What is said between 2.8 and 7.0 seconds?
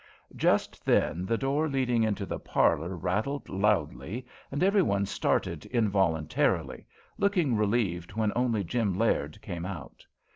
rattled loudly and every one started involuntarily,